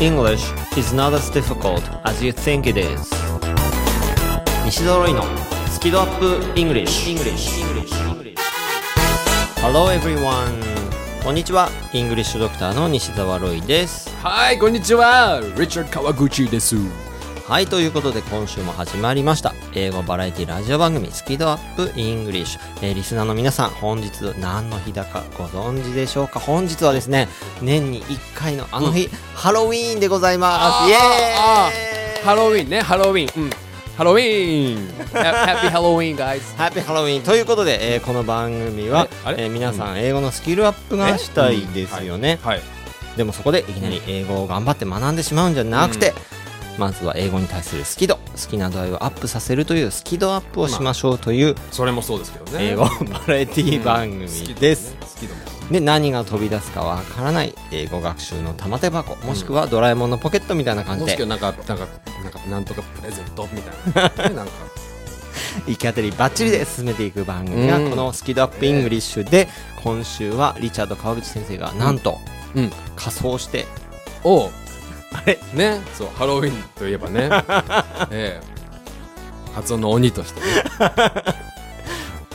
[0.00, 3.10] English is not as difficult as you think it is
[4.64, 5.24] 西澤ロイの
[5.68, 7.50] スキドアップ English, English.
[9.60, 10.62] Hello everyone
[11.24, 15.40] こんにちは English Doctor の西澤ロイですはい、こんにちは。
[15.58, 16.76] リチャード川口です。
[17.48, 19.54] はいということで今週も始まりました。
[19.74, 26.40] 英語バラエティラジオ番組スキ度UP English、えーリスナーの皆さん本日何の日だかご存知でしょうか？
[26.40, 27.26] 本日はですね
[27.62, 30.88] 年に1回のあの日、ハロウィーンでございます。
[30.90, 30.96] イエ
[31.38, 33.42] あーイハロウィンね、ハロウィン。
[33.44, 33.50] うん。
[33.96, 34.88] ハロウィン。
[35.10, 35.20] ハ
[35.56, 36.54] ッピーハロウィン、guys。
[36.58, 42.60] ハッピーハロウィンということで、えーこの番組はえー皆さん英語のスキルアップがしたいですよね、はい。
[43.16, 46.12] でもそこでいきなり英語を頑張って学んでしまうんじゃなくて、
[46.78, 52.70] まずは英語に対する好き度好きな度合いをアップさせるというスキドアップをしましょうというそれもそうですけどね。
[52.70, 54.20] 英語バラエティ番組
[54.54, 55.58] です、好きだもんね。
[55.72, 61.86] で何が飛び出すかわからない英語学習の玉手箱もしくはドラえもんのポケットみたいな感じでもしくはなんか、なんか、
[62.22, 64.28] なんか、なんとかプレゼントみたいな。
[64.30, 64.52] ねなんか。
[65.66, 69.48] 行き当たりバッチリで進めていく番組がうんこのスキドアップイングリッシュで
[69.82, 72.18] 今週はリチャード川口先生がなんと
[72.54, 72.70] うん。
[72.96, 73.66] 仮装して
[74.24, 74.50] おう。
[75.12, 77.30] あれね、そう、ハロウィンといえばね。
[78.10, 78.58] ええ。
[79.54, 80.46] 発音の鬼としてね。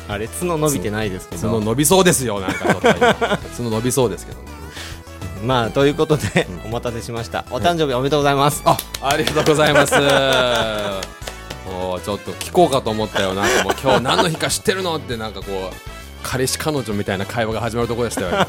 [0.09, 3.39] あれ角伸びてないですけど伸びそうですよ、なんかちょっと今。
[3.55, 4.47] その伸びそうですけどね。
[5.45, 9.93] まあということでお待たせしましたお誕生日おめでとうございますあ、ありがとうございます。
[9.95, 13.33] おーちょっと聞こうかと思ったよ。
[13.33, 15.75] なんかもう今日何の日か知ってるのってなんかこう
[16.21, 18.47] 彼氏彼女みたいな会話が始まるところでしたよ。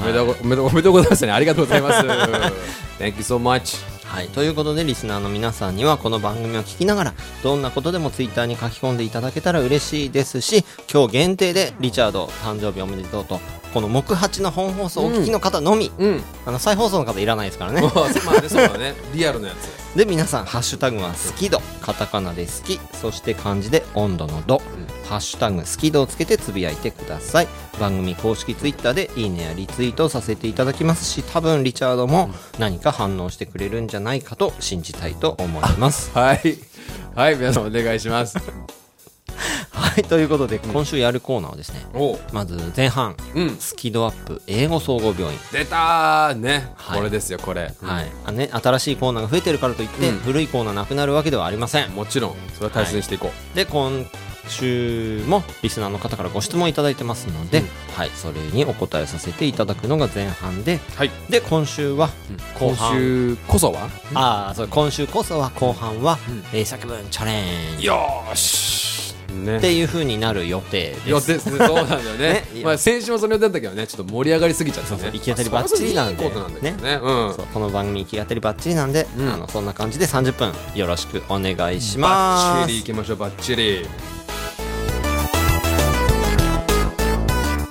[0.00, 1.32] おめでとうおめでとうおめでとうございますね。
[1.32, 2.00] ありがとうございます。
[2.98, 4.00] Thank you so much.
[4.10, 13.38] はい、ということでリスナーの皆さんにはこの番組を聞きながらどんなことでもツイッターに書き込んでいただけたら嬉しいですし今日限定でリチャード誕生日おめでとうと
[13.72, 16.22] この木八の本放送をお聞きの方のみ、うん。
[16.46, 17.82] あの再放送の方いらないですからね
[18.26, 18.94] まあねそうだね。
[19.14, 19.80] リアルなやつ。
[19.96, 24.62] で皆さんハッシュタグは好き度カタカナで好きそして漢字で温度の度、
[25.08, 27.48] ハッシュタグ好き度をつけてつぶやいてください
[27.80, 36.58] 番組公式ツイッターでいいねやリツイートをさせていただきますし多分リチャードも何か反応してくれるんじゃないかと信じたいと思います はい。
[37.16, 38.79] はい、皆さんお願いします。
[39.72, 42.20] はいということで今週やるコーナーはですね、おう。
[42.32, 43.56] まず前半うん。
[43.56, 45.38] スキドアップ英語総合病院。
[45.52, 46.98] 出たーね、はい。
[46.98, 47.74] これですよこれ。
[47.82, 48.12] はい。
[48.24, 50.18] あね、新しいコーナーが増えてるからといって、うん。
[50.18, 51.90] 古いコーナーなくなるわけではありません。
[51.90, 52.34] もちろん。
[52.54, 54.06] それは大切にしていこで今
[54.48, 57.68] 週もリスナーの方からご質問いただいてますので、うん。
[57.96, 60.78] はい、それにお答えさせていただくのが前半でう。
[60.96, 61.10] はい。
[61.28, 62.10] で今週は
[62.58, 63.88] 後今半週こそは？
[64.14, 66.44] ああそう今週こそは後半は、うん。
[66.52, 67.86] 英作文チャレンジ。
[67.86, 68.99] よーし。
[69.30, 69.58] ね。
[69.58, 71.08] っていう風になる予定です。
[71.08, 72.44] 予定ですね、そうなんだよね。
[72.52, 72.62] ね。
[72.62, 74.98] まあ先週もその予定だったけどね、ちょっと盛り上がりすぎちゃってね。
[74.98, 76.30] そうそう行き当たりばっちりなんで。
[77.52, 79.32] この番組行き当たりばっちりなんで、うん。
[79.32, 83.86] あのそんな感じで30分よろしくお願いしバッますチリ行きましょう、バッチリ。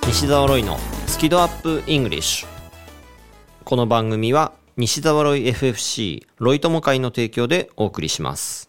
[0.07, 2.59] 西澤ロイのスキドアップイングリッシュ。
[3.63, 8.68] この番組は西澤ロイ FFC ロイ友会の提供でお送りします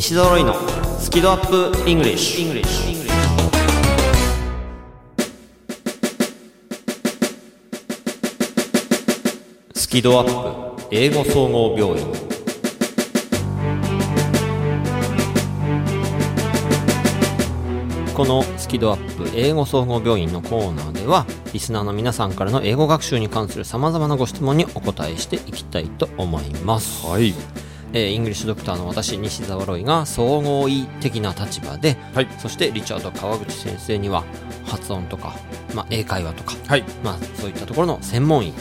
[0.00, 0.54] 西澤ロイの
[1.00, 2.64] スキドアップイングリッシュ
[9.74, 12.06] スキドアップ英語総合病院。
[18.14, 27.34] このスキドアップ英語総合病院のコーナーではリスナーの皆さんからの英語学習に関するさまざまなご質問にお答えしていきたいと思います、はい。
[27.92, 32.28] えーイングリッシュドクターの私西澤ロイが総合医的な立場ではい。
[32.38, 34.24] そしてリチャード川口先生には
[34.66, 35.34] 発音とか、
[35.74, 36.84] まあ、英会話とか、はい。
[37.02, 38.52] まあ、そういったところの専門医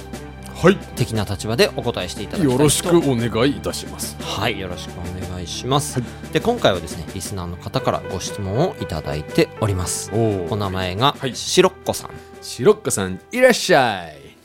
[0.55, 0.77] はい。
[0.95, 4.17] 的な立場でお答えしていただきたいとよろしくお願いいたします。
[4.21, 6.01] はい、よろしくお願いします。
[6.33, 10.09] で、今回はですね、リスナーの方からご質問をいただいております。
[10.13, 12.09] おお名前が、はいしろっこさん。
[12.41, 14.35] シロッカさん、いらっしゃい。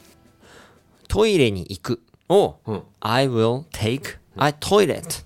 [1.09, 2.83] トイレに行くを、うん。
[3.01, 5.25] I will take a toilet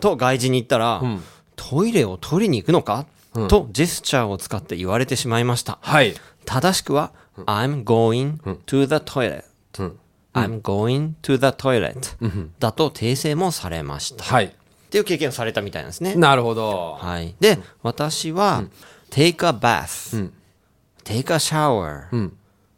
[0.00, 1.22] と外人に言ったら、ん。
[1.56, 3.06] トイレを取りに行くのか？
[3.48, 5.78] とジェスチャーを使って言われてしまいました。
[5.82, 6.14] はい。
[6.44, 7.12] 正しくは、
[7.46, 9.44] I'm going to the toilet、
[10.34, 12.16] I'm going to the toilet、
[12.58, 14.24] だと訂正もされました。
[14.24, 14.46] はい。
[14.46, 14.50] っ
[14.90, 16.16] ていう経験をされたみたいなんですね。
[16.16, 16.98] なるほど。
[17.00, 17.34] はい。
[17.38, 18.64] で、私は、
[19.10, 20.30] take a bath、
[21.04, 22.30] take a shower、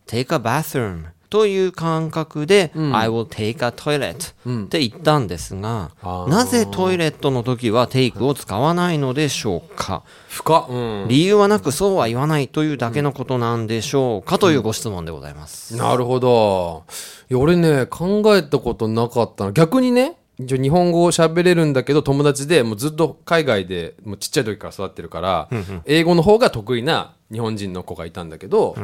[0.06, 5.90] take a bathroom という感覚で、I will take a toilet、って言ったんですが、
[6.28, 10.02] なぜトイレットの時は take を使わないのでしょうか？
[10.28, 10.66] 深っ。
[10.68, 11.08] うん。
[11.08, 14.38] 理由はなくそうは言わないというだけのことなんでしょうか？
[14.38, 15.74] というご質問でございます。
[15.74, 16.84] なるほど。
[17.30, 19.52] いや、俺ね、考えたことなかったの。
[19.52, 25.48] 逆にね、一応日本語を喋れるんだけど、友達でもうずっと海外でもうちっちゃい時から育ってるから、
[25.84, 28.74] 英語の方が得意な日本人の子がいたんだけど、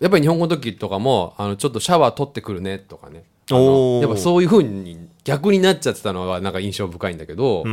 [0.00, 3.24] やっぱり日本語の時とかも、あの、ちょっとシャワー取ってくるねとかね。
[3.48, 7.64] やっぱそういう風に逆になっちゃってたのがなんか印象深いんだけど、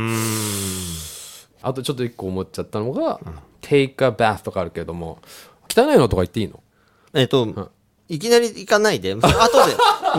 [1.62, 3.18] あとちょっと一個思っちゃったのが、
[3.60, 5.18] take a bath とかあるけども、
[5.68, 6.62] 汚いのとか言っていいの？
[7.12, 7.70] えっと、
[8.08, 9.30] いきなり行かないで、 後で、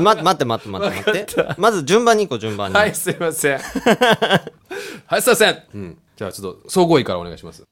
[0.02, 1.56] ま、待って待って待って待って。
[1.58, 2.78] まず順番に行こう、順番に。
[2.78, 3.60] はい、すいません。
[5.06, 5.64] はい、すいません。
[5.74, 5.98] うん。
[6.16, 7.64] じゃあ、ちょっと、総合位からお願いします。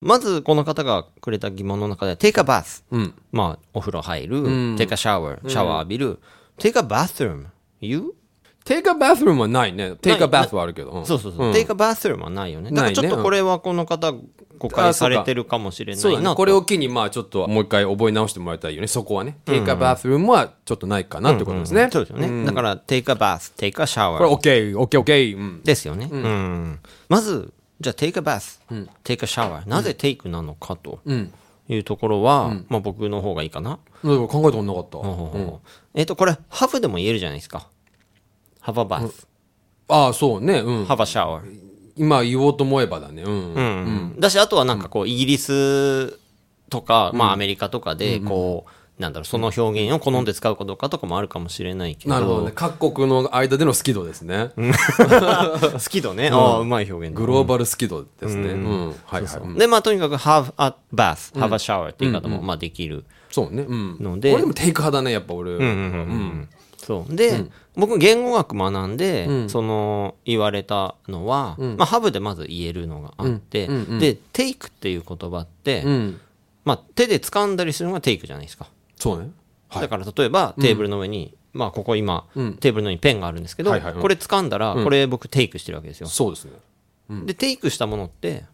[0.00, 2.84] まず、この方がくれた疑問の中で、take a bath。
[2.90, 3.14] うん。
[3.32, 6.18] まあ、お風呂入る、ん take a shower、シャワー浴びる、
[6.58, 7.46] take a bathroom。
[8.66, 9.92] 言う take a bathroom はないね。
[9.92, 10.98] take a bath はあるけど。
[10.98, 11.50] んそうそうそう。
[11.50, 12.70] ん take a bathroom はないよね。
[12.70, 14.14] だからちょっとこれはこの方、
[14.58, 16.34] 誤解されてるかもしれないな。
[16.34, 18.86] これを機に、まあ、ちょっと、もう一回覚え直してもらいたいよね。
[18.86, 19.38] そこはね。
[19.44, 21.88] take a bathroom はちょっとないかなってことですね。
[21.92, 22.44] そうですよね。
[22.46, 25.36] だから、take a bath、take a これ、OK、OK、OK。
[25.36, 25.62] うん。
[25.62, 26.08] ですよね。
[26.10, 26.80] うん。
[27.08, 28.60] まず、じゃあ、take a bath、
[29.04, 29.68] take a shower。
[29.68, 31.32] なぜ take なのかとうん。
[31.66, 33.78] いうところは、まあ僕の方がいいかな。
[34.02, 34.98] 考えたことなかった。
[35.94, 37.68] えっと、これ、have でも言えるじゃないですか。
[38.64, 39.26] Have a bath、
[39.88, 40.60] ああ、そうね。
[40.60, 40.84] うん。
[40.84, 41.40] have a shower。
[41.96, 43.22] 今言おうと思えばだね。
[43.22, 43.54] うん。
[43.54, 46.18] うんだし、あとはなんかこう、イギリス
[46.70, 52.14] とか、まあアメリカとかで、こう、なんだろう、その表現を好んで使うかどうかとかもあるかもしれないけど。
[52.14, 52.52] なるほどね。
[52.54, 54.50] 各国の間での好き度ですね。
[54.56, 56.30] 好きだね。
[56.32, 58.50] ああ、うまい表現だグローバル好き度ですね。
[58.50, 58.88] うん。
[59.04, 59.40] はいはい。
[59.42, 63.04] うんで、まあとにかく、have a bath、have a shower って言い方も、まあできる。
[63.30, 63.62] そうね。
[63.62, 63.96] うん。
[64.00, 65.50] ので俺でもテイク派だね、やっぱ俺。
[65.52, 66.48] うん。
[66.76, 67.16] そう。
[67.16, 67.44] で、
[67.76, 76.20] 僕、言語学学んで、その、言われたのは、まあ、have でまず言えるのがあって、で、take っていう言葉って、うん。
[76.64, 78.68] まあ、手で掴んだりするのが take じゃないですか。
[78.96, 79.30] そうね。
[79.68, 82.26] はいだから、例えば、テーブルの上に、まあ、ここ今、
[82.60, 86.06] テーブルの上にペンがあるんですけど、はいはいうんこれ掴んだら、これ僕、take してるわけですよ。
[86.06, 86.52] そうですね。
[87.24, 88.44] で、take したものって、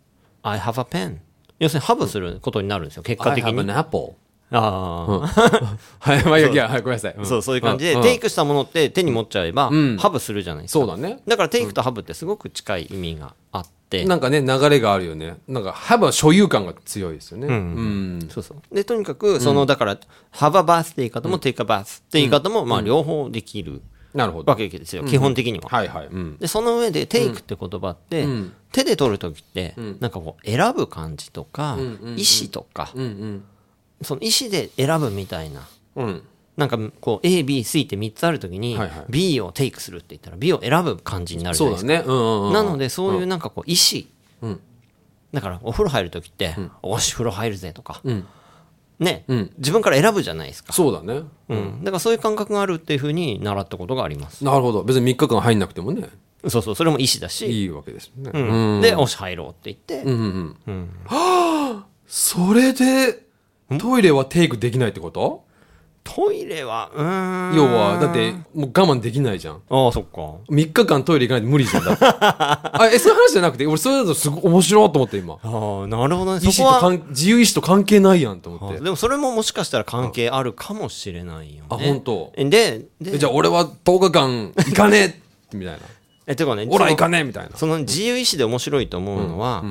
[0.43, 1.19] I have a pen。
[1.59, 4.15] 要するに、have することになるんですよ、結果的 I have に。
[4.53, 6.45] ああ、はい、ごめん
[6.93, 7.21] なさい。
[7.21, 10.81] んそう、そういう感じで、んテイクしたものって手に持っちゃえば、ハブするじゃないですか。
[10.81, 11.21] そうだね。
[11.27, 15.37] だからテイクとハブってすごく近い意味があって、なんかね、流れがあるよね。
[15.49, 17.47] なんか、have は所有感が強いですよね。
[17.49, 18.29] うん。
[18.31, 18.75] そうそう。
[18.75, 19.97] で、とにかく、その、だから、
[20.33, 23.83] have a bath って言い方も、take a bath って言い方も、まあ、両方できる
[24.15, 24.51] なるほど。
[24.51, 25.69] わけですよ、基本的には。
[25.69, 26.07] はいはい。
[26.07, 26.39] うん。
[26.39, 28.27] で、その上で、take って言葉って、
[28.73, 31.77] 手で取るときって、なんかこう、選ぶ感じとか、
[32.17, 33.45] 意思とか、うんうん。
[34.03, 35.69] その意思で選ぶみたいな。
[35.97, 36.23] うん。
[36.57, 41.93] なんかこう A、B、C って3つあるときに、B をテイクするって言ったら B を選ぶ感じになるじゃないですか。
[41.93, 42.03] ね。
[42.07, 42.53] うんうんうん。
[42.53, 44.05] なのでそういうなんかこう意思、
[44.43, 44.61] うん
[45.33, 48.27] だからお風呂入るときって、おし風呂入るぜとか、ん
[48.99, 50.73] ね、ん自分から選ぶじゃないですか。
[50.73, 51.23] そうだね。
[51.49, 54.45] うん、だからそういう感覚があるっていうふうに習ったことがあります。
[54.45, 54.83] なるほど。
[54.83, 56.09] 別に3日間入んなくてもね、
[56.49, 58.31] そうそう、それも意思だし、いいわけですよね。
[58.35, 60.91] うんで、おし入ろうって言って、うんうんうん。
[61.07, 63.27] はあそれで、
[63.79, 65.45] トイレはテイクできないってこと？
[66.03, 67.57] トイレは、うーん。
[67.57, 69.61] 要は、だって、もう我慢できないじゃん。
[69.69, 70.21] ああ、そっか。
[70.51, 71.85] 3日間トイレ行かないと無理じゃん。
[71.85, 75.35] だってあ、え、そういう話じゃなくて、俺それだとすごい面白いと思って今。
[75.35, 76.41] ああ、なるほどね。
[76.43, 78.79] 意そこは、思と関自由意志と関係ないやんと思って。
[78.79, 81.67] あでもそれももしかしたら関係あるかもしれないよね。
[81.69, 85.21] あ本当で、でえじゃあ俺は10日間行かね
[85.53, 85.81] え みたいな。
[86.27, 87.57] え、てかね、俺は行かねねえみたいな。
[87.57, 89.65] その自由意志で面白いと思うのは、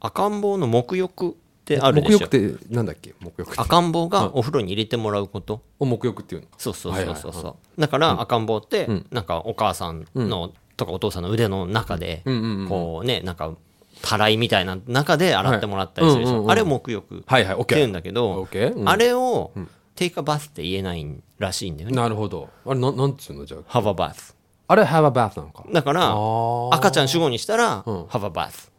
[0.00, 1.36] 赤ん坊の沐浴
[1.76, 3.14] ってあるでしょ沐浴ってなんだっけ？
[3.20, 3.60] 沐浴って。
[3.60, 5.62] 赤ん坊がお風呂に入れてもらうこと。
[5.78, 6.54] お沐浴っていうのか。
[6.58, 7.80] そうそうそうそうはい。
[7.80, 12.22] だから赤ん坊って、なんかお母さんの、とかお父さんの腕の中で、
[12.68, 13.52] こうね、なんか、
[14.00, 16.48] たらいみたいな中で洗ってもらったりするでしょ。
[16.48, 17.94] あれ沐浴はいはい、オッケって言うんー。
[17.94, 18.48] だけど、
[18.84, 19.50] あれを、
[19.96, 21.04] テイクアバスって言えない
[21.38, 21.96] らしいんだよね。
[21.96, 22.48] なるほど。
[22.64, 23.44] あれ、ななんつうの？
[23.44, 23.60] じゃあ。
[23.66, 24.36] ハババス。
[24.68, 25.64] あれ、have a bath なのか。
[25.72, 28.70] だから、ー赤ちゃん主語にしたら、ハババス。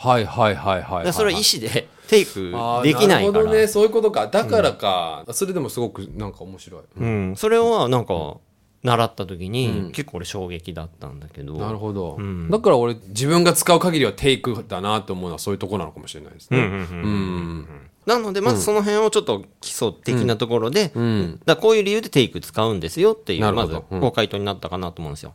[0.00, 2.52] はいはいはいはいそれは意思でテイク
[2.82, 3.40] できないから。
[3.40, 4.28] るほどね、そういうことか。
[4.28, 5.24] だからか。
[5.32, 6.82] それでもすごくなんか面白い。
[6.96, 7.36] うん。
[7.36, 8.38] それはなんか、
[8.82, 11.54] 習った時に、結構俺衝撃だったんだけど。
[11.54, 12.16] なるほど、
[12.48, 16.58] だから俺自分が使う限りはテイクだなと思うのはそういうところなのかもしれないですね。
[16.58, 17.66] うん。
[18.06, 21.40] なのでまずその辺をちょっと基礎的なところで、うん。
[21.44, 25.34] だこういう理由でテイク使うんですよっていうまずご回答になったかなと思うんですよ。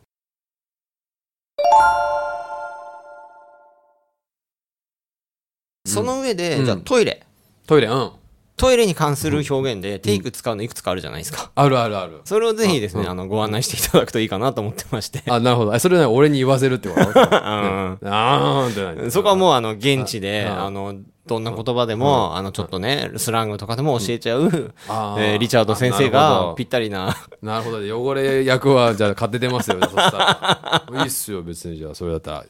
[5.94, 6.64] その上で、うん。
[6.64, 7.22] じゃあトイレ。
[7.66, 8.10] トイレうん。
[8.56, 11.50] トイレに関する表現でテイク使うのいくつかあるじゃないですか。
[11.56, 12.20] あるあるある。
[12.24, 15.22] それをぜひですね、あの、ご案内していただくといいかなと思ってまして。
[15.28, 15.74] あなるほど。
[15.74, 17.00] えそれね俺に言わせるってこと？
[17.10, 17.14] うん。
[17.16, 19.10] あーんって何？
[19.10, 20.70] そこはもうあの現地でああ。
[20.70, 20.94] の
[21.26, 26.54] どんな言葉でもあのちょっとねスラングとかでも教えちゃうあーえーリチャード先生なるほがど。
[26.54, 27.16] ぴったりな。
[27.42, 27.78] なるほど。
[28.04, 30.84] 汚れ役はじゃあ買って出ますよそしたら。
[31.02, 31.78] いいっすよ別に。
[31.78, 32.44] じゃあそれだったら。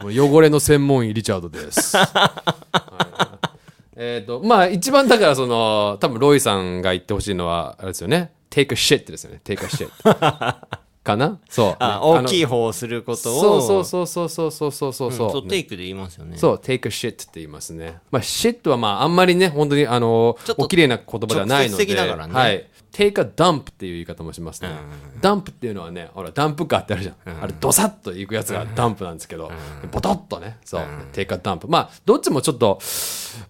[0.00, 2.85] もう汚れの専門医リチャードです、はい
[3.96, 8.30] えっ、とまあ一番だからその多分ロイさんが言ってほしいのはあれですよね。
[8.50, 9.40] take a shit ですよね。
[9.44, 9.90] take a shit
[11.06, 11.38] かな？
[11.48, 11.76] そう。
[11.78, 13.60] あね大きいあ方をすることのを。
[13.60, 15.30] そうそうそうそうそうそうそうそう。
[15.32, 16.36] そうテイクで言いますよね。
[16.36, 17.98] そう、take a shit って言いますね。
[18.10, 22.34] まあ、shit はまあ、あんまりね、本当に、あのちょっ、とお綺麗な言葉ではないので、的だからね。
[22.34, 22.66] はい。
[22.96, 24.70] Take a dump っていう言い方もしますね。
[25.20, 27.42] ダンプっていうのはね、ほら、ダンプカーってあるじゃん。
[27.42, 29.52] あれ、ドサッといくやつがダンプなんですけど、
[29.92, 31.66] ボトッとね、そう、take a dump。
[31.68, 32.78] まあ、どっちもちょっと、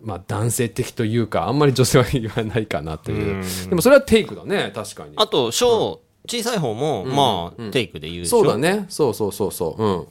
[0.02, 3.44] まあ、男性的というか、あんまり女性は言わないかなという。
[3.68, 5.12] でも、それは take だね、確かに。
[5.16, 8.86] あと小小さい方もまあテイクで言うでしょそうだね。
[8.88, 9.82] そうそうそうそう。
[9.84, 10.06] うん。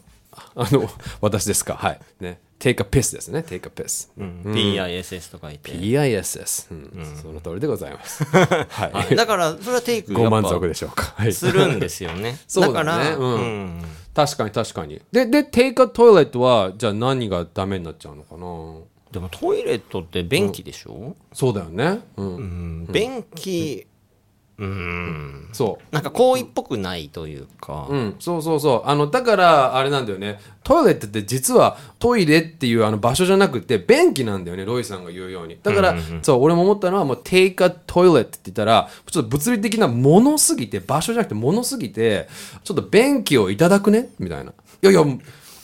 [0.55, 0.89] あの、
[1.21, 1.75] 私ですか。
[1.75, 1.99] はい。
[2.21, 2.39] ね。
[2.59, 3.39] Take a piss ですね。
[3.39, 4.09] take a piss。
[4.17, 8.24] うん PISS と書いて PISS、うんその通りでございます。
[8.25, 9.15] はい。
[9.15, 11.13] だからそれはテイクご満足でしょうか。
[11.15, 11.33] はい。
[11.33, 13.17] するんですよね そうだねから
[14.13, 15.01] 確かに確かに。
[15.12, 18.79] で、で、take a toilet は、じゃあ何がダメになっちゃうのかな？
[19.12, 21.15] でもトイレットって便器でしょ？
[21.33, 22.00] そうだよね。
[22.15, 22.35] うん。
[22.38, 23.88] うん便器
[24.57, 27.93] うんそなんか行為っぽくないというかう。
[27.93, 28.15] うん。
[28.19, 28.89] そうそうそう。
[28.89, 30.39] あの、だから、あれなんだよね。
[30.63, 34.65] トイレってって実はトイレっていうあの場所じゃなくて便器なんだよね。
[34.65, 35.57] ロイさんが言うように。
[35.62, 42.29] だから、そう、俺も思ったのはもう take a toilet って言ったら、ちょっと物理的なものすぎて、場所じゃなくてものすぎて、
[42.63, 44.09] ちょっと便器をいただくね？
[44.19, 44.51] みたいな。
[44.51, 45.03] いやいや、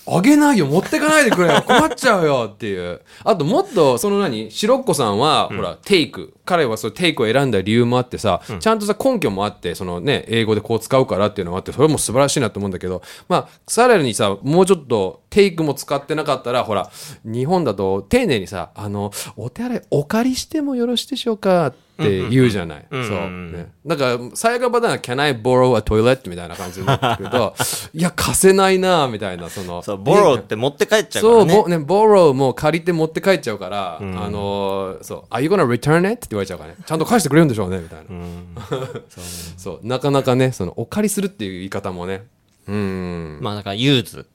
[0.08, 3.02] あげないよ持ってかないでくれよ 困っちゃうよっていう。
[3.24, 6.34] あともっと、その何白っ子さんは、ほら、テイク。
[6.46, 16.92] 彼はそのテイクを選んだ理由もあってさ、ちゃんとさ、根拠もあって、そのね、英語でこう使うからっていうのもあって、それも素晴らしいなと思うんだけど、まあ、さらにさ、もうちょっと、テイクも使ってなかったら、ほら、
[17.24, 22.86] 日本だと丁寧にさ、あの、お手洗いお借りしてもよろしいでしょうかって言うじゃない。
[22.92, 23.02] そう。
[23.02, 23.72] ね。
[23.86, 26.30] だから、最悪のパターンは、can I borrow a toilet?
[26.30, 27.56] みたいな感じになってくると、
[27.96, 36.14] いや、貸せないなみたいな、その、そうボロって持って帰っちゃうかそう、らねぼね、ボローも借りて持って帰っちゃうから、あのーそう、Are you gonna return it?
[36.16, 36.76] って言われちゃうからね。
[36.86, 38.88] ちゃんと返してくれるんでしょうねみたいな。
[39.56, 42.26] そう、なかなかね、その、お借りするっていう言い方もね。
[42.68, 43.38] うん。
[43.42, 44.26] まあだからユーズ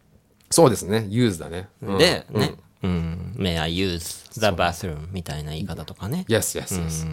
[0.51, 1.69] そうですね、use だね。
[1.83, 5.09] うんでねうん May I use the bathroom?
[5.11, 7.07] みたいな言い方とかね Yes, yes, yes.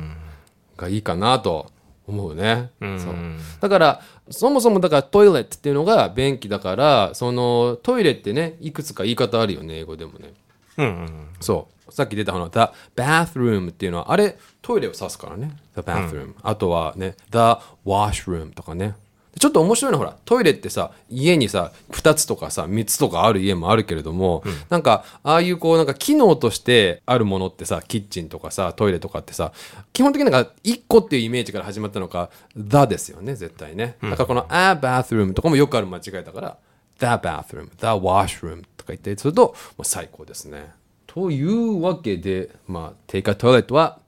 [0.77, 1.71] がいいかなと
[2.07, 2.71] 思うね。
[2.79, 3.15] そう。
[3.61, 10.33] だから、そもそもだからトイレっていうのが便器だから、そのトイレってね、いくつか言い方あるよね、英語でもね。
[10.77, 11.91] うんうんそう。
[11.91, 12.59] さっき出たあの、the
[12.95, 15.55] bathroom っていうのは、あれ、トイレを指すからね。
[15.75, 17.37] the bathroom、あとはね、the
[17.85, 18.95] washroom とかね。
[19.43, 29.51] ちょっと面白いのほら、トイレってさ、家にさ、2つとかさ、3つとかある家もあるけれども、なんか、ああいうこう、なんか機能としてあるものってさ、キッチンとかさ、トイレとかってさ、
[29.91, 33.97] 基本的になんか1個っていうイメージから始まったのか、the ですよね、絶対ね。
[34.01, 36.57] だからこの a bathroom とかもよくある間違いだから、
[36.99, 40.71] the bathroom, the washroom とか言ってすると、もう最高ですね。
[41.05, 43.99] というわけで、まあ、テイカトイレットは、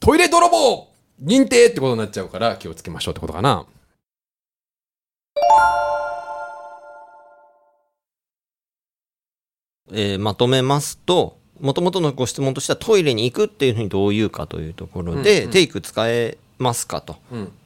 [0.00, 0.88] トイレ泥棒
[1.22, 3.66] 認定ってことになっちゃうから気をつけましょうってことかな。
[9.92, 17.16] えーまとめますともともとのご質問としてはトイレに行くっていうふうにどう言うかというところで、テイク使えますかと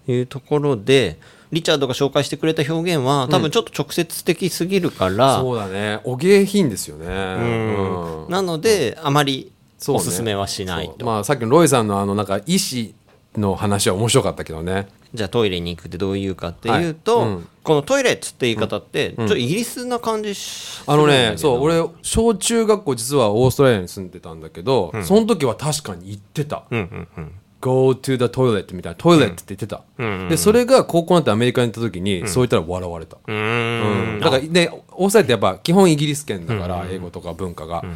[0.09, 1.19] いうところで、
[1.53, 6.01] リチャードが紹介してくれた表現は多分ちょっと直接的すぎるから、そうだね。
[6.03, 7.07] お芸品ですよね。
[7.07, 8.27] うん。
[8.29, 9.53] なので、あまり
[9.87, 11.07] おすすめはしないと、そう。
[11.07, 12.95] まあ、さっきのロイさんのあの、なんか、医師
[13.37, 14.89] の話は面白かったけどね。
[15.15, 17.29] じゃあトイレに行くってどう言うかっていうと、はい。
[17.29, 17.49] うん。
[17.63, 26.65] このトイレっつって言い方って、ちょっとイギリスな感じしあのね、そう、俺、小中学校実はオーストラリアに住んでたんだけど、その時は確かに言ってた。
[26.71, 27.33] うんうんうん。
[27.61, 29.83] Go to the toilet みたいな、トイレって言ってた。
[30.29, 33.17] で、それが高校になってアメリカに行った時に、そう言ったら笑われた。
[33.27, 34.21] うーん。
[34.21, 37.77] だからね、オーストラリアってやっぱ基本イギリス圏だから、英語とか文化が。
[37.77, 37.89] だか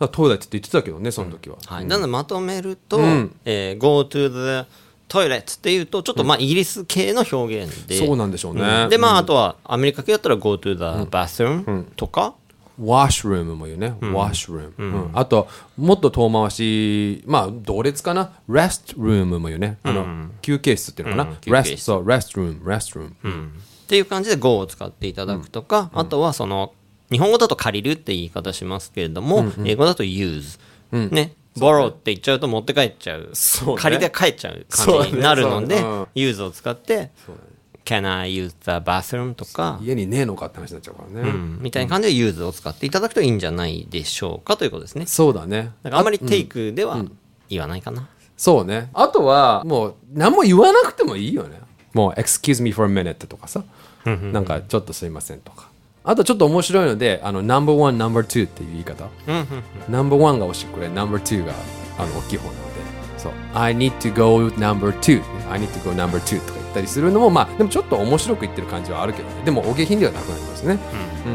[0.00, 1.56] らトイレって言ってたけどね、その時は。
[1.64, 3.34] はい、なのでまとめると、ん。
[3.46, 4.68] えー go to the
[5.12, 8.88] トイレっていうとちょっとまあイギリス系の表現で、そうなんでしょうね。
[8.88, 12.34] でまああとはアメリカ系だったら go to the bathroom とか、
[12.80, 13.94] ワッシュルームも言うね。
[14.00, 14.96] ワッシュルーム。
[14.96, 15.10] うん。
[15.12, 18.32] あと、もっと遠回し、まあ、同列かな。
[18.48, 19.78] レストルームも言うね。
[19.82, 21.36] あの、休憩室っていうのかな。
[21.46, 23.52] レスト、そう、レストルーム、レストルーム。
[23.52, 26.72] っていう感じで go を使っていただくとか、あとはその
[27.10, 30.58] 日本語だと借りるって言い方しますけれども、英語だと use、
[31.10, 37.10] ね borrow って言っちゃうと持って帰っちゃうそうね借りて帰っちゃう感じになるので、ねそうね use を使って、
[37.84, 39.34] can I use the bathroom?
[39.34, 41.28] とか、家にねえのかって話になっちゃうからね。
[41.28, 45.06] うんみたいな感じで use を使っていただくといいんじゃないでしょうかということですね。
[45.06, 45.72] そうだね。
[45.82, 47.04] だからあんまり take では
[47.48, 48.08] 言わないかな。
[48.36, 48.90] そうね。
[48.94, 51.60] あとは、もう、何も言わなくてもいいよね。
[51.92, 53.62] もう、excuse me for a minute とかさ。
[54.04, 55.70] なんか、ちょっとすいませんとか。
[56.04, 59.08] あと、ちょっと面白いので、あの、number one, number two っていう言い方。
[59.88, 61.52] number one が押してくれ、number two が、
[61.98, 62.72] あの、大きい方なので。
[63.18, 63.32] そう。
[63.54, 65.22] I need to go number two.
[65.50, 69.44] I need to go number two とか言ったりするのも、まあ、でもちょっと面白く言ってる感じはあるけどね。
[69.44, 70.78] でも、お下品ではなくなりますね。
[71.26, 71.28] う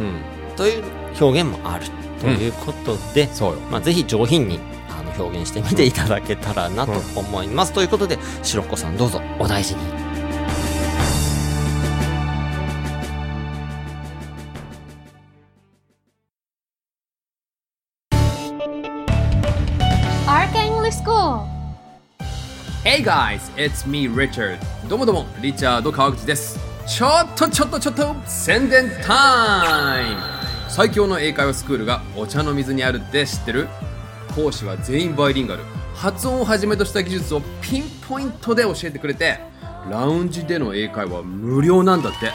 [0.54, 0.56] ん。
[0.56, 0.84] という
[1.20, 1.86] 表現もある
[2.20, 3.60] ということで、そうよ。
[3.72, 4.60] まあ、ぜひ上品に
[4.90, 7.72] あの表現してみていただけたらなと思います。
[7.72, 10.07] ということで、白子さんどうぞお大事に。
[23.08, 24.60] Guys, it's me, Richard.
[24.90, 26.60] どうもどうも、リチャード川口です。
[26.86, 30.22] ちょっとちょっとちょっと、宣伝タイム
[30.68, 33.70] 最強の英会話スクールがお茶の水にあるって知ってる？
[34.36, 35.64] 講師は全員バイリンガル。
[35.96, 39.40] 発音をはじめとした技術をピンポイントで教えてくれて、
[39.90, 42.34] ラウンジでの英会話無料なんだって。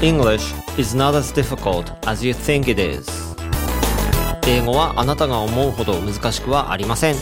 [0.04, 3.08] English is not as difficult as you think it is.
[4.46, 7.16] 英語はあなたが思うほど難しくはありません。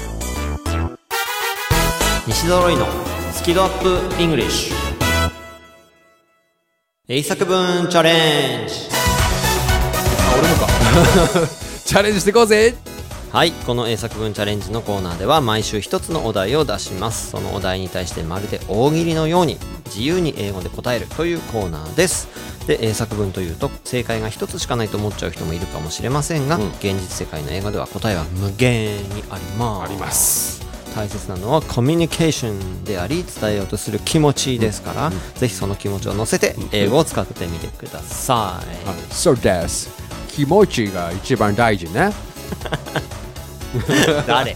[2.26, 2.88] 西揃いの
[3.34, 4.74] スキドアップ English
[7.08, 11.48] 英作文チャレンジあ俺もか
[11.86, 12.76] チャレンジしていこうぜ
[13.32, 17.32] はいこの英作文チャレンジのコーナーでは毎週一つのお題を出します。
[17.32, 22.28] そのお題に対してまるで大喜利のように自由に英語で答えるというコーナーです。
[22.68, 29.84] で英作文というと正解が一つしかないと思っちゃう人もいるかもしれませんが、現実世界の英語では答えは無限にあります。
[29.86, 30.62] あります。
[30.94, 39.90] 大切なのはコミュニケーションであり伝えようとする気持ちですから、ぜひその気持ちを乗せて英語を使ってみてください、そうです
[40.28, 42.12] 気持ちが一番大事ね
[44.28, 44.56] 誰？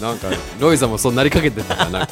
[0.00, 0.28] なんか
[0.58, 2.08] ロイさんもそうなりかけてたかな。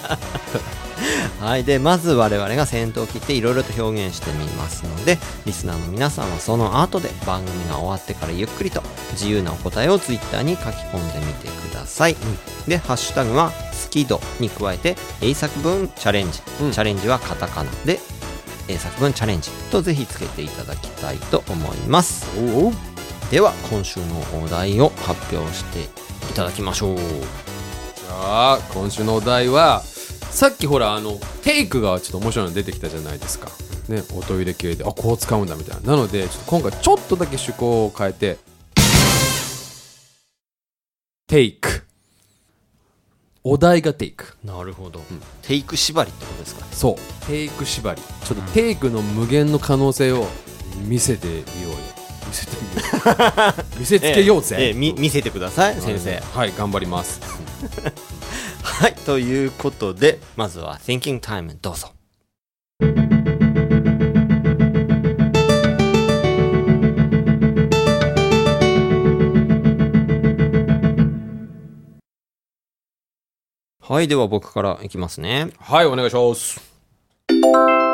[1.40, 8.80] はい、でまず我々が先頭を切っていろいろと表現してみますのでリスナーの皆さんはその後で番組が終わってからゆっくりと
[9.12, 12.16] 自由なお答えをツイッターに書き込んでみてください、
[12.68, 13.50] でハッシュタグは
[13.84, 16.70] 「好き度」に加えて「英作文チャレンジ」うん。
[16.70, 17.70] チャレンジはカタカナ。
[17.84, 17.98] で
[18.68, 22.24] 「英作文チャレンジ」とぜひつけていただきたいと思います。
[22.38, 22.72] おお
[23.32, 25.84] では今週のお題を発表して
[26.30, 26.96] いただきましょう。
[26.98, 33.48] じゃあ今週のお題はさっきほらあのテイクがちょっと面白いの出てきたじゃないですか。
[33.88, 35.92] ねおトイレ系であこう使うんだみたいな。
[35.92, 38.36] なのでちょっと今回ちょっとだけ趣向を変えて
[41.26, 41.86] テイク。
[43.44, 44.36] お題がテイク。
[44.44, 45.00] なるほど、
[45.40, 46.66] テイク縛りってことですか？
[46.66, 47.26] ねそう。
[47.26, 48.02] テイク縛り。
[48.02, 50.26] ちょっとテイクの無限の可能性を
[50.86, 51.78] 見せてみようよ
[52.26, 56.20] 見せてみよう見せつけようぜ、えええ見せてください先生。
[56.20, 57.20] はい頑張ります。
[58.62, 61.92] はいということでまずは Thinking Time どうぞ。
[73.80, 75.50] はいでは僕からいきますね。
[75.58, 77.91] はいお願いします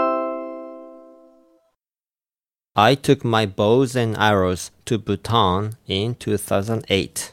[2.77, 7.31] I took my bows and arrows to Bhutan in 2008,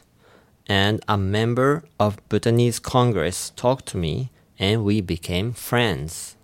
[0.67, 6.37] and a member of Bhutanese Congress talked to me, and we became friends.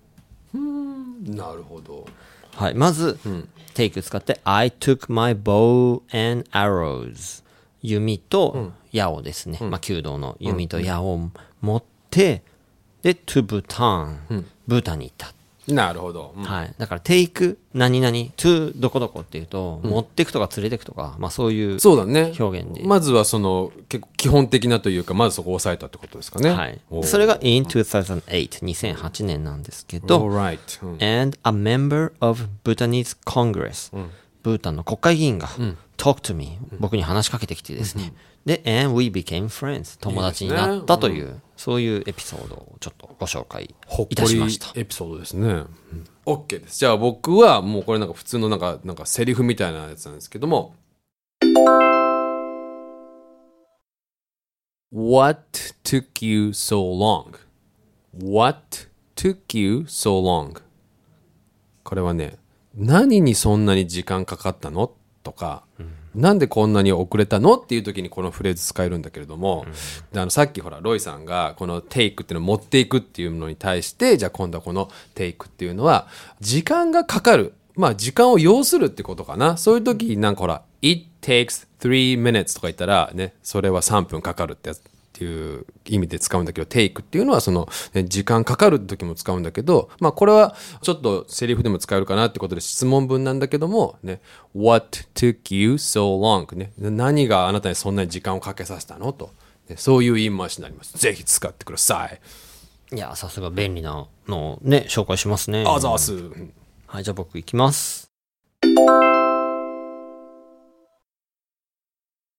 [0.51, 2.07] なるほど
[2.55, 3.19] はい、まず、
[3.75, 7.43] テイク使って、I took my bow and arrows.
[7.83, 11.29] 弓と矢をですね、まあ、弓道の弓と矢を
[11.61, 12.41] 持って、
[13.03, 15.31] で、to Bhutan、ブータンに行った。
[15.68, 16.42] なるほど、うん。
[16.42, 16.74] はい。
[16.76, 22.32] だから、take 何々 to どこどこっていうと、持ってくとか連れてくとか、まあそういうそうだね。
[22.38, 22.82] 表現で。
[22.84, 26.50] まずはその結構基本的なというかまずそこを押さえたってことですかね。
[26.50, 26.80] はい。
[27.04, 30.92] それが in 2008、2008年なんですけど、Alright うん。
[30.94, 33.92] and a member of Bhutanese Congress、
[34.42, 35.48] ブータンの国会議員が、
[35.96, 38.12] talk to me、僕に話しかけてきてですね、
[38.44, 43.72] で、and we became friends 友達になったというそういうエピソードをちょっとご紹介
[44.10, 44.72] いたしました。
[44.74, 45.68] エピソードですね、うん、
[46.26, 46.80] OK です。
[46.80, 50.74] じゃあ僕はもうこれなんか普通のなんかなんかセリフみたいなやつなんですけども。
[54.90, 55.40] What
[55.84, 57.38] took you so long?
[58.12, 60.60] What took you so long?
[61.84, 62.38] これはね
[62.74, 64.90] 何にそんなに時間かかったの？
[65.22, 65.62] とか、
[66.14, 67.54] なんでこんなに遅れたの？
[67.54, 69.64] っていう時にこのフレーズ使えるんだけれども、
[70.12, 76.08] であのさっきほらロイさんがこのテイクっていうのを持っていくっていうのに対してじゃあ今度はこのテイクっていうのは
[76.40, 77.54] 時間がかかる。
[77.74, 79.56] まあ時間を要するってことかな。
[79.56, 94.22] そういう時なんかほら It takes three minutes とか言ったらねそれは3分かかるってやつっていう意味で使うんだけど、テイクっていうのはその、ね時間かかる時も使うんだけど、まあこれはちょっとセリフでも使えるかなってことで質問文なんだけども、ね、
[94.54, 96.56] What took you so long?
[96.56, 99.12] ね、何があなたにそんなに時間をかけさせたの？
[99.12, 99.30] と、
[99.68, 100.96] ねそういう言い回しになります。
[100.96, 102.96] ぜひ使ってください。
[102.96, 106.14] いやさすが便利なのをね紹介しますねあざーす。
[106.14, 106.52] うん
[106.86, 108.10] はいじゃあ僕いきます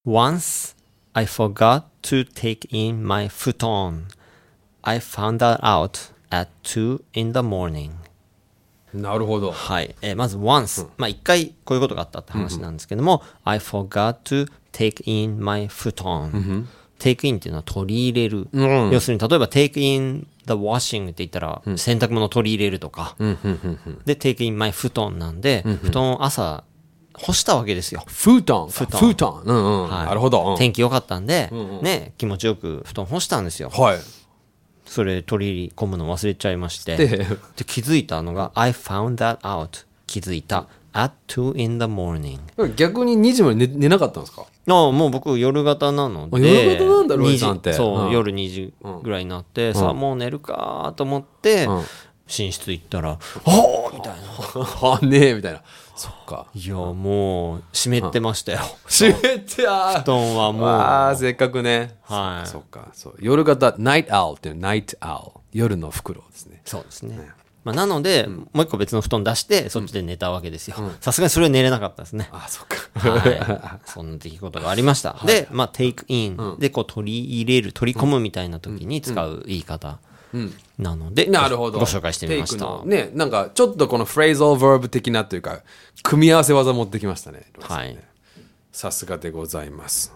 [0.05, 0.75] Once
[1.13, 4.07] I forgot to take in my futon
[4.83, 7.91] I found that out at 2 in the morning
[8.93, 9.51] なるほど。
[9.51, 16.65] はい、えーまず once、まあ一回こういうことがあったって話なんですけども、I forgot to take in my futon、
[16.99, 18.47] take in っていうのは取り入れる、
[18.91, 23.15] 要するに例えば take in the washing って言ったら、洗濯物を取り入れるとか、
[24.05, 26.63] で take in my futon なんで、布団を朝
[27.13, 28.69] 干したわけですよ、フートン。
[28.69, 29.49] フートンートン。
[29.49, 29.89] うんうん。
[29.89, 30.05] はい。
[30.07, 30.51] なるほど。
[30.51, 30.57] うん。
[30.57, 31.49] 天気良かったんで、
[31.81, 33.69] ね気持ちよく布団干したんですよ。
[33.69, 33.99] はい。
[34.85, 36.97] それ取り込むの忘れちゃいまして。
[36.97, 37.25] でで
[37.65, 40.67] 気づいたのが I found that out 気づいた。
[40.95, 42.37] At 2 in the morning
[42.75, 44.43] 逆に2時まで寝寝なかったんですか？
[44.67, 46.37] ああもう僕夜型なので。
[46.37, 47.71] あ夜型なんだロイさんって。
[47.71, 48.11] 時そう、うん。
[48.11, 51.69] 夜2時ぐらいになって、さあもう寝るかと思って、ん。
[52.27, 53.19] 寝室行ったら「ああ!」
[53.91, 54.19] みたいな。
[55.01, 55.61] あねえみたいな。
[55.95, 56.47] そっか。
[56.53, 58.59] いやもう湿ってましたよ。
[58.87, 60.67] 閉めてあ布団はもう。
[60.67, 61.97] ああ、せっかくね。
[62.03, 62.47] はい。
[62.47, 62.89] そっか。
[62.93, 63.15] そう。
[63.19, 65.41] 夜型、 night owl っていう night owl。
[65.53, 66.61] 夜のフクロウですね。
[66.65, 67.29] そうですね、
[67.63, 70.75] まあ、なので、もう一個別の布団出してそっちで寝たわけですよ。
[70.99, 72.27] さすがにそれは寝れなかったですね。
[72.31, 73.09] あそっか。
[73.09, 75.15] はい、 そんな出来事がありました。
[75.25, 79.99] で、まあ、take in、で、こう取り入れる、取り込むみたいな時に使う言い方
[80.79, 81.79] なので、なるほど。
[81.79, 82.83] ご紹介してみました。
[82.85, 85.61] ね、なんかちょっとこのフレーズ a l verb 的なというか、
[86.01, 87.97] 組み合わせ技持ってきましたねはい。
[88.71, 90.13] さすがでございます。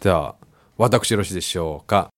[0.00, 0.34] では、
[0.76, 2.10] 私よろしいでしょうか。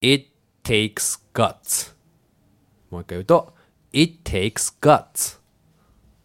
[0.00, 0.30] It
[0.64, 1.94] takes guts.
[2.90, 3.54] もう一回言うと、
[3.92, 5.41] It takes guts.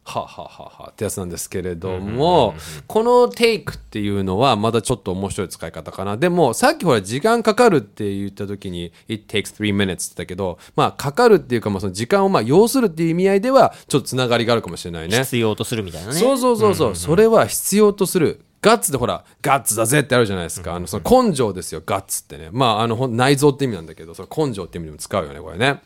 [0.08, 2.56] ははははってやつなんですけれども、
[2.88, 6.16] この take っていうのはまだちょっと面白い使い方かな。
[6.16, 15.18] でも、さっきほら時間かかるって言った時に it takes three minutes って言ったけど、まあかかるっていうか、まあその時間をまあ要するっていう意味合いではちょっとつながりがあるかもしれないね。
[15.20, 16.14] 必要とするみたいなね。
[16.14, 18.42] そうそうそうそう、それは必要とする。
[18.62, 20.74] ガッツでほら、ガッツだぜってあるじゃないですか。
[20.74, 22.50] あの、その根性ですよ、ガッツってね。
[22.52, 25.82] まあ、あの、内臓って意味なんだけど、その根性って意味でも使うよね、これね。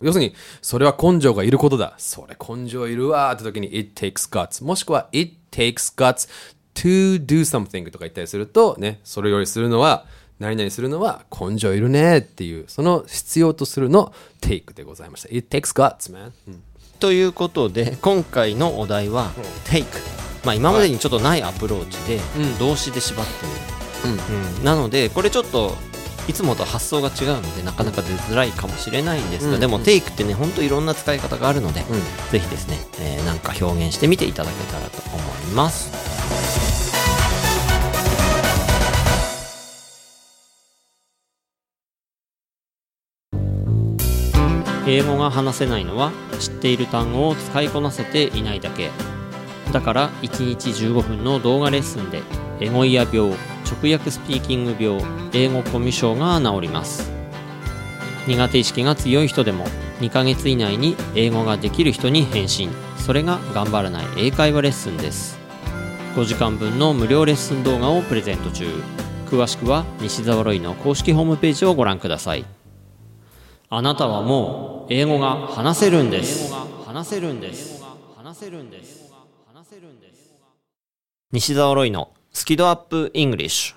[0.00, 1.94] 要するに、それは根性がいることだ。
[1.98, 4.64] それ根性いるわーって時に、it takes guts。
[4.64, 6.28] もしくは、it takes guts
[6.74, 10.06] to do something とか言ったりすると、ね、それよりするのは、
[10.38, 15.28] 何々するのは根性いるねっていう、その必要とするの take でございました。
[15.34, 16.30] it takes guts, man.
[16.46, 16.62] うん
[17.00, 19.30] ということで、今回のお題は、
[19.64, 19.84] take。
[20.44, 22.20] まあ、今までにちょっとないアプローチで、
[22.58, 24.20] 動詞で縛ってみる。
[24.58, 25.76] うんなので、これちょっと、
[26.28, 31.82] いつもと発想が違うのでなかなか出づらいかもしれないんですが、でも、テイクってね本当いろんな使い方があるので、
[32.30, 35.18] ぜひですね、えーなんか表現してみていただけたらと思
[35.50, 35.90] います。
[44.86, 48.90] 英語が話せないのは知っている単語を使いこなせていないだけ。
[49.72, 52.22] だから1日15分の動画レッスンで
[52.60, 53.32] エゴイヤ病
[53.70, 55.02] 直訳スピーキング病
[55.32, 57.10] 英語コミュ障が治ります。
[58.26, 59.64] 苦手意識が強い人でも
[60.00, 65.38] 2ヶ月以内に英語ができる人に返信それが頑張らない英会話レッスンです。
[66.14, 68.66] 5時間分の無料レッスン動画をプレゼント中。
[69.26, 72.44] 詳しくは西澤ロイの公式ホームページをご覧ください。
[73.70, 76.52] あなたはもう英語が話せるんです。
[76.86, 77.84] 話せるんです。
[78.16, 79.12] 話せるんです。
[79.46, 80.08] 話せるんで
[81.30, 83.74] 西澤ロイのスキドアップイングリッシュ。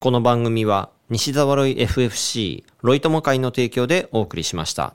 [0.00, 4.94] この番組は西沢ロイ FFC ロイ友会の提供でお送りしました。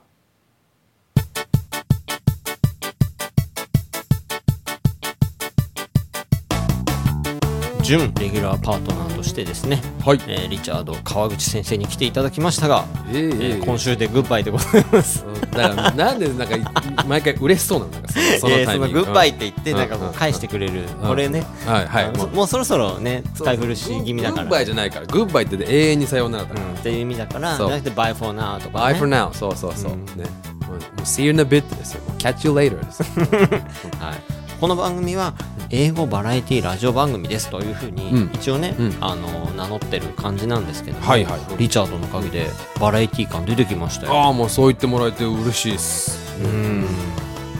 [7.86, 10.20] 準レギュラーパートナーとしてですね、はい。
[10.26, 13.18] えーリチャード川口先生に来ていただきましたが、ええ。
[13.18, 15.24] えー今週でグッバイでございます。
[15.52, 19.78] だからなんでなんか毎回嬉しそうなのかそのそのえーそのググッバイって言ってうん。
[19.78, 22.04] なんかこう返してくれる、これね、はいはい。
[22.06, 22.46] あのもう。
[22.46, 24.42] そろそろね使い古し気味だから。
[24.44, 26.66] グッバイじゃないからグッバイって永遠にさようならだから。
[26.66, 26.74] うん。
[26.74, 27.68] っていう意味だからじそう。
[27.68, 30.04] ゃなくて Bye for now とか、Bye ね、for now そうそうそう、うん。
[30.06, 30.12] ね。
[30.66, 32.02] もうもう See you in a bit ですよ。
[32.08, 33.02] もう Catch you later です
[34.02, 34.20] はい、
[34.60, 35.34] この番組は
[35.70, 38.30] 英語バラエティラジオ番組ですというふうに、うん。
[38.34, 38.96] 一応ね、うん。
[39.00, 41.40] あの名乗ってる感じなんですけども、はいはい。
[41.58, 42.46] リチャードのおかげで
[42.80, 44.14] バラエティ感出てきましたよ。
[44.14, 46.40] ああもうそう言ってもらえて嬉しいです。
[46.42, 46.86] うん。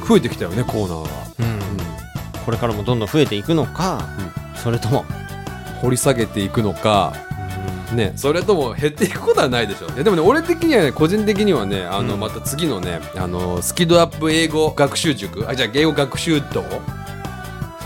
[0.06, 1.08] 増えてきたよねコーナーが、
[1.40, 2.44] うん。
[2.44, 4.08] これからもどんどん増えていくのか、
[4.62, 5.04] それとも、
[5.80, 7.12] 掘り下げていくのか。
[7.92, 10.02] ね、それとも減っていくことはないでしょうね。
[10.02, 12.20] でもね俺的にはね個人的にはねあの、うん。
[12.20, 15.48] また次のねあのスキドアップ英語学習塾。
[15.48, 16.64] あじゃあ英語学習道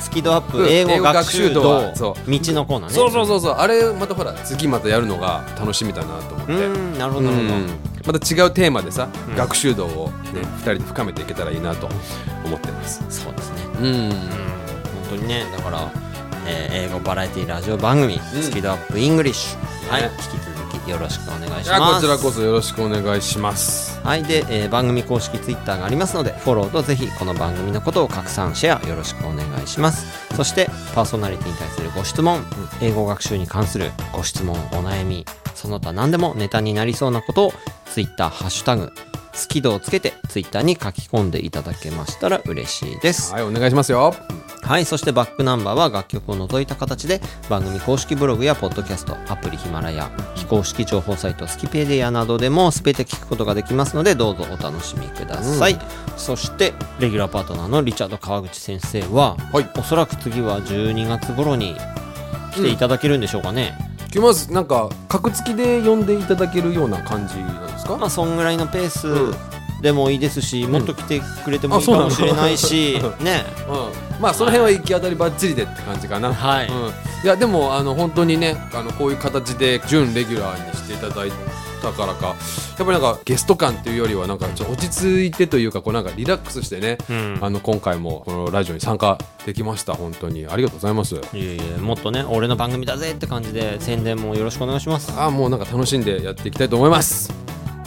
[0.01, 1.63] スキドアッうんプ英語学習道。
[1.63, 2.95] 道のコーナーね。
[2.95, 3.53] そうそうそうそう。
[3.55, 6.53] あれまたほら次またやるのが楽しみだなと思って。
[6.53, 7.67] うんなるほどなるほど、うん。
[8.07, 11.89] また違うテーマでさ、うん学習道をね2人で深めていけたらいいなと
[12.45, 13.05] 思ってます。
[13.11, 13.63] そうですね。
[13.81, 14.11] うん。
[14.11, 14.19] 本
[15.11, 15.91] 当にねだから、
[16.47, 18.21] えー英語バラエティラジオ番組、ん。
[18.21, 20.11] スキドアップイングリッシュ、はいね。
[20.19, 20.60] 引き続き
[20.91, 21.95] よろしくお願いします。
[21.95, 24.01] こちらこそよろしくお願いします。
[24.01, 30.07] はいで、えー番組公式ツイッターがありますのでフォローとぜひこの番組のことを拡散シェアよろしくお願いします。
[30.37, 32.45] そしてパーソナリティに対するご質問、
[32.81, 37.53] 英語学習に関するご質問お悩みその他何でもネタになりそうなことを
[37.87, 38.93] ツイッターハッシュタグ
[39.33, 44.15] スキドをつけてツイッターに書き込んでいただけましたら嬉しいですはいお願いしますよ
[44.63, 55.79] はい、そしてバックナンバーは楽曲を除いた形で番組公式ブログやポッドキャスト、アプリヒマラヤ、非公式情報サイトスキペディアなどでも全て聞くことができますのでどうぞお楽しみください。
[56.17, 61.75] そしてレギュラーパートナーのリチャード川口先生は、はいおそらく次は12月頃に
[62.55, 63.77] 来ていただけるんでしょうかね。
[64.11, 67.97] 来ますなんか格付きで呼んでいただけるような感じなんですか？
[67.97, 69.35] まあそんぐらいのペースうん。
[69.81, 73.47] でもいいですし、もっと来てくれてもいいかもしれないし、 ね。
[73.67, 76.69] うん、まあその辺は行き当たりばっちりでって感じかな、はい。
[76.69, 76.91] うん、い
[77.25, 81.31] やでもあの本当にねあのこういう形で準レギュラーにしていただい
[81.81, 82.29] たからか。
[82.29, 82.37] やっ
[82.79, 87.39] ぱりなんかゲスト感っていうよりはなんかちょっと落ち着いてというかこうなんかリラックスしてね、うん。
[87.41, 90.47] あの今回もこのラジオに参加できました本当に。
[90.47, 91.17] ありがとうございます。
[91.17, 95.13] いえいえもっとね俺の番組だぜって感じで宣伝もよろしくお願いします。
[95.17, 97.33] あーもうなんか楽しんでやっていきたいと思います。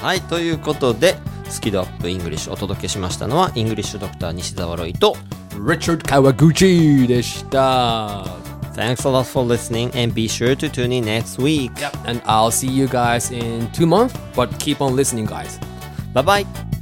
[0.01, 1.15] はいということで
[1.47, 5.15] スキ度UP English お届けしましたのは English Doctor 西澤ロイと
[5.51, 8.42] Richard Kawaguchi でした
[8.73, 11.71] Thanks a lot for listening and be sure to tune in next week.
[11.79, 11.95] Yep.
[12.05, 15.59] and I'll see you guys in two months but keep on listening guys.
[16.13, 16.72] Bye bye